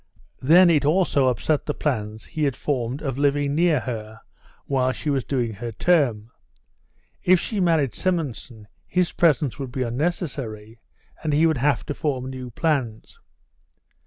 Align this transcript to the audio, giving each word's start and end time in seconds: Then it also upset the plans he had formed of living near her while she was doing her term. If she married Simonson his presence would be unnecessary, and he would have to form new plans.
Then 0.41 0.71
it 0.71 0.83
also 0.83 1.27
upset 1.27 1.67
the 1.67 1.75
plans 1.75 2.25
he 2.25 2.45
had 2.45 2.55
formed 2.55 3.03
of 3.03 3.19
living 3.19 3.53
near 3.53 3.81
her 3.81 4.21
while 4.65 4.91
she 4.91 5.11
was 5.11 5.23
doing 5.23 5.53
her 5.53 5.71
term. 5.71 6.31
If 7.23 7.39
she 7.39 7.59
married 7.59 7.93
Simonson 7.93 8.67
his 8.87 9.11
presence 9.13 9.59
would 9.59 9.71
be 9.71 9.83
unnecessary, 9.83 10.79
and 11.21 11.33
he 11.33 11.45
would 11.45 11.59
have 11.59 11.85
to 11.85 11.93
form 11.93 12.31
new 12.31 12.49
plans. 12.49 13.19